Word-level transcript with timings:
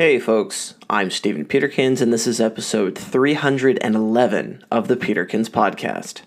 Hey 0.00 0.20
folks, 0.20 0.74
I'm 0.88 1.10
Stephen 1.10 1.44
Peterkins, 1.44 2.00
and 2.00 2.12
this 2.12 2.28
is 2.28 2.40
episode 2.40 2.96
311 2.96 4.64
of 4.70 4.86
the 4.86 4.94
Peterkins 4.94 5.50
Podcast. 5.50 6.20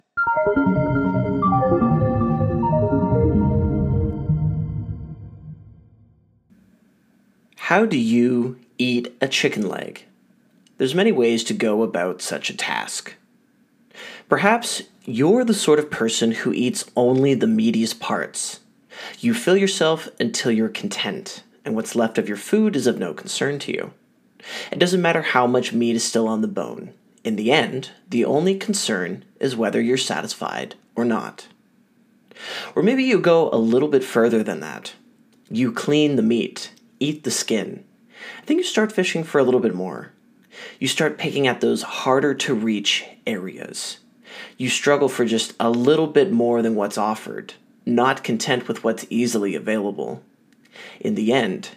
How 7.56 7.86
do 7.86 7.98
you 7.98 8.60
eat 8.78 9.16
a 9.22 9.30
chicken 9.30 9.70
leg? 9.70 10.04
There's 10.78 10.94
many 10.94 11.14
ways 11.14 11.42
to 11.46 11.54
go 11.54 11.82
about 11.82 12.22
such 12.22 12.50
a 12.50 12.58
task. 12.58 13.16
Perhaps 14.28 14.84
you're 15.06 15.46
the 15.46 15.54
sort 15.54 15.80
of 15.80 15.90
person 15.90 16.32
who 16.32 16.52
eats 16.52 16.92
only 16.98 17.36
the 17.36 17.46
meatiest 17.46 18.02
parts. 18.02 18.60
You 19.22 19.34
fill 19.34 19.56
yourself 19.56 20.10
until 20.20 20.52
you're 20.52 20.68
content, 20.68 21.44
and 21.66 21.76
what's 21.76 21.96
left 21.96 22.18
of 22.18 22.28
your 22.28 22.38
food 22.38 22.76
is 22.76 22.88
of 22.88 22.98
no 22.98 23.14
concern 23.14 23.60
to 23.60 23.72
you. 23.72 23.94
It 24.72 24.80
doesn't 24.80 25.02
matter 25.02 25.22
how 25.22 25.48
much 25.48 25.74
meat 25.74 25.96
is 25.96 26.04
still 26.04 26.28
on 26.28 26.42
the 26.42 26.48
bone. 26.48 26.94
In 27.24 27.36
the 27.36 27.52
end, 27.52 27.92
the 28.10 28.26
only 28.26 28.56
concern 28.56 29.24
is 29.40 29.56
whether 29.56 29.80
you're 29.80 29.98
satisfied 29.98 30.76
or 30.96 31.06
not. 31.06 31.48
Or 32.76 32.82
maybe 32.82 33.04
you 33.04 33.20
go 33.20 33.50
a 33.52 33.58
little 33.58 33.88
bit 33.88 34.04
further 34.04 34.44
than 34.44 34.60
that. 34.62 34.94
You 35.50 35.72
clean 35.72 36.16
the 36.16 36.24
meat, 36.24 36.72
eat 37.00 37.24
the 37.24 37.32
skin. 37.32 37.84
I 38.40 38.46
think 38.46 38.58
you 38.58 38.64
start 38.64 38.92
fishing 38.92 39.24
for 39.24 39.40
a 39.40 39.44
little 39.44 39.60
bit 39.60 39.76
more. 39.76 40.12
You 40.80 40.88
start 40.88 41.18
picking 41.18 41.48
at 41.48 41.62
those 41.62 41.84
harder 41.84 42.34
to 42.34 42.54
reach 42.54 43.06
areas. 43.28 44.00
You 44.58 44.70
struggle 44.70 45.10
for 45.10 45.26
just 45.26 45.54
a 45.60 45.70
little 45.70 46.08
bit 46.08 46.32
more 46.32 46.62
than 46.62 46.76
what's 46.76 46.98
offered, 46.98 47.54
not 47.86 48.24
content 48.24 48.68
with 48.68 48.84
what's 48.84 49.06
easily 49.10 49.56
available. 49.56 50.24
In 51.00 51.16
the 51.16 51.34
end, 51.34 51.70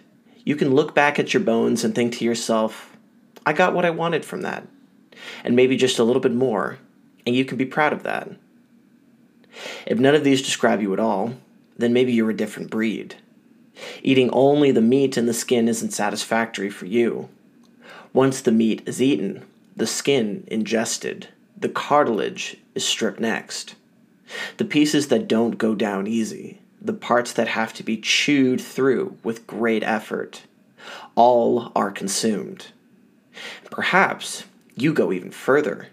you 0.43 0.55
can 0.55 0.73
look 0.73 0.93
back 0.93 1.19
at 1.19 1.33
your 1.33 1.43
bones 1.43 1.83
and 1.83 1.93
think 1.93 2.13
to 2.13 2.25
yourself, 2.25 2.95
I 3.45 3.53
got 3.53 3.73
what 3.73 3.85
I 3.85 3.89
wanted 3.89 4.25
from 4.25 4.41
that, 4.41 4.67
and 5.43 5.55
maybe 5.55 5.77
just 5.77 5.99
a 5.99 6.03
little 6.03 6.21
bit 6.21 6.33
more, 6.33 6.79
and 7.25 7.35
you 7.35 7.45
can 7.45 7.57
be 7.57 7.65
proud 7.65 7.93
of 7.93 8.03
that. 8.03 8.29
If 9.85 9.99
none 9.99 10.15
of 10.15 10.23
these 10.23 10.41
describe 10.41 10.81
you 10.81 10.93
at 10.93 10.99
all, 10.99 11.35
then 11.77 11.93
maybe 11.93 12.13
you're 12.13 12.29
a 12.29 12.35
different 12.35 12.69
breed. 12.69 13.15
Eating 14.03 14.29
only 14.31 14.71
the 14.71 14.81
meat 14.81 15.17
and 15.17 15.27
the 15.27 15.33
skin 15.33 15.67
isn't 15.67 15.91
satisfactory 15.91 16.69
for 16.69 16.85
you. 16.85 17.29
Once 18.13 18.39
the 18.41 18.51
meat 18.51 18.81
is 18.85 19.01
eaten, 19.01 19.45
the 19.75 19.87
skin 19.87 20.45
ingested, 20.47 21.27
the 21.57 21.69
cartilage 21.69 22.57
is 22.73 22.85
stripped 22.85 23.19
next. 23.19 23.75
The 24.57 24.65
pieces 24.65 25.09
that 25.09 25.27
don't 25.27 25.57
go 25.57 25.75
down 25.75 26.07
easy, 26.07 26.61
the 26.85 26.93
parts 26.93 27.33
that 27.33 27.47
have 27.47 27.73
to 27.73 27.83
be 27.83 27.97
chewed 27.97 28.61
through 28.61 29.17
with 29.23 29.47
great 29.47 29.83
effort, 29.83 30.43
all 31.15 31.71
are 31.75 31.91
consumed. 31.91 32.67
Perhaps 33.71 34.45
you 34.75 34.93
go 34.93 35.11
even 35.11 35.31
further. 35.31 35.87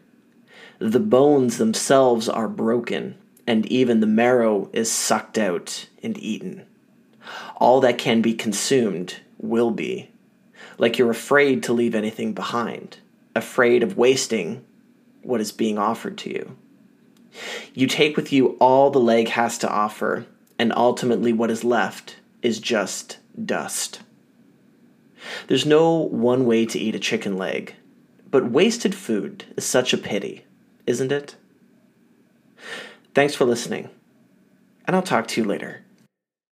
The 0.78 1.00
bones 1.00 1.58
themselves 1.58 2.28
are 2.28 2.48
broken, 2.48 3.16
and 3.46 3.64
even 3.66 4.00
the 4.00 4.06
marrow 4.06 4.68
is 4.72 4.90
sucked 4.90 5.38
out 5.38 5.88
and 6.02 6.18
eaten. 6.18 6.66
All 7.56 7.80
that 7.80 7.98
can 7.98 8.20
be 8.20 8.34
consumed 8.34 9.16
will 9.38 9.70
be. 9.70 10.10
Like 10.78 10.98
you're 10.98 11.10
afraid 11.10 11.62
to 11.64 11.72
leave 11.72 11.94
anything 11.94 12.32
behind, 12.32 12.98
afraid 13.34 13.82
of 13.82 13.96
wasting 13.96 14.64
what 15.22 15.40
is 15.40 15.52
being 15.52 15.78
offered 15.78 16.18
to 16.18 16.30
you. 16.30 16.56
You 17.72 17.86
take 17.86 18.16
with 18.16 18.32
you 18.32 18.56
all 18.60 18.90
the 18.90 18.98
leg 18.98 19.28
has 19.28 19.56
to 19.58 19.70
offer, 19.70 20.26
and 20.62 20.72
ultimately 20.76 21.32
what 21.32 21.50
is 21.50 21.64
left 21.64 22.18
is 22.40 22.60
just 22.60 23.18
dust. 23.44 24.00
There's 25.48 25.66
no 25.66 25.92
one 25.96 26.46
way 26.46 26.66
to 26.66 26.78
eat 26.78 26.94
a 26.94 27.00
chicken 27.00 27.36
leg, 27.36 27.74
but 28.30 28.48
wasted 28.48 28.94
food 28.94 29.44
is 29.56 29.64
such 29.64 29.92
a 29.92 29.98
pity, 29.98 30.44
isn't 30.86 31.10
it? 31.10 31.34
Thanks 33.12 33.34
for 33.34 33.44
listening, 33.44 33.88
and 34.86 34.94
I'll 34.94 35.02
talk 35.02 35.26
to 35.28 35.40
you 35.40 35.48
later. 35.48 35.82